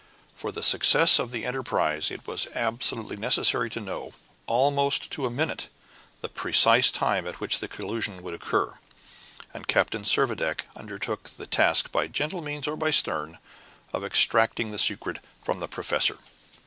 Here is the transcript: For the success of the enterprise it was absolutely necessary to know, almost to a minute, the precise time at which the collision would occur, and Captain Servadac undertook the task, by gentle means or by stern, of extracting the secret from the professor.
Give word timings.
For 0.35 0.51
the 0.51 0.63
success 0.63 1.19
of 1.19 1.29
the 1.29 1.45
enterprise 1.45 2.09
it 2.09 2.25
was 2.25 2.47
absolutely 2.55 3.17
necessary 3.17 3.69
to 3.69 3.79
know, 3.79 4.13
almost 4.47 5.11
to 5.11 5.27
a 5.27 5.29
minute, 5.29 5.67
the 6.21 6.27
precise 6.27 6.89
time 6.89 7.27
at 7.27 7.39
which 7.39 7.59
the 7.59 7.67
collision 7.67 8.23
would 8.23 8.33
occur, 8.33 8.79
and 9.53 9.67
Captain 9.67 10.01
Servadac 10.03 10.61
undertook 10.75 11.29
the 11.37 11.45
task, 11.45 11.91
by 11.91 12.07
gentle 12.07 12.41
means 12.41 12.67
or 12.67 12.75
by 12.75 12.89
stern, 12.89 13.37
of 13.93 14.03
extracting 14.03 14.71
the 14.71 14.79
secret 14.79 15.19
from 15.43 15.59
the 15.59 15.67
professor. 15.67 16.17